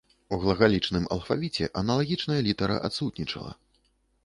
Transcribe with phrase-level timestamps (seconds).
[0.35, 3.57] У глагалічным алфавіце аналагічная літара адсутнічала.